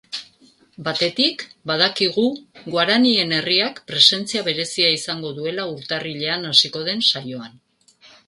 Batetik, 0.85 1.43
badakigu 1.71 2.23
guaranien 2.75 3.35
herriak 3.41 3.77
presentzia 3.91 4.43
berezia 4.49 4.89
izango 4.95 5.33
duela 5.41 5.69
urtarrilean 5.75 6.49
hasiko 6.53 6.83
den 6.91 7.05
saioan. 7.13 7.63